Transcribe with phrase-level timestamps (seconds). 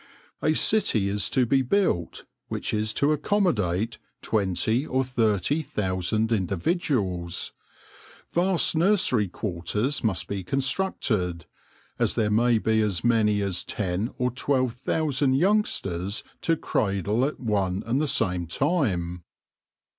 [0.41, 7.51] A city is to be built which is to accommodate twenty or thirty thousand individuals.
[8.31, 11.45] Vast nur sery quarters must be constructed,
[11.99, 17.39] as there may be as many as ten or twelve thousand youngsters to cradle at
[17.39, 19.23] one and the same time.